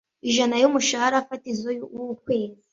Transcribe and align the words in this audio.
ijana 0.29 0.55
y 0.61 0.65
umushahara 0.69 1.25
fatizo 1.27 1.65
w 1.95 1.99
ukwezi 2.15 2.61